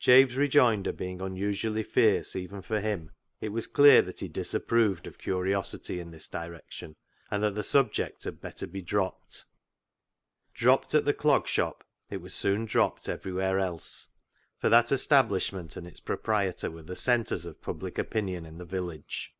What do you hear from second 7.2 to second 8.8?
and that the subject had better